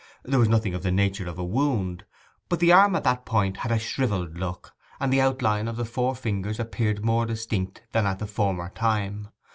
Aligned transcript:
There 0.23 0.39
was 0.39 0.49
nothing 0.49 0.73
of 0.73 0.81
the 0.81 0.91
nature 0.91 1.27
of 1.29 1.37
a 1.37 1.43
wound, 1.43 2.05
but 2.49 2.59
the 2.59 2.71
arm 2.71 2.95
at 2.95 3.03
that 3.03 3.23
point 3.23 3.57
had 3.57 3.71
a 3.71 3.77
shrivelled 3.77 4.35
look, 4.35 4.73
and 4.99 5.13
the 5.13 5.21
outline 5.21 5.67
of 5.67 5.75
the 5.75 5.85
four 5.85 6.15
fingers 6.15 6.59
appeared 6.59 7.05
more 7.05 7.27
distinct 7.27 7.83
than 7.91 8.07
at 8.07 8.17
the 8.17 8.25
former 8.25 8.69
time. 8.71 9.27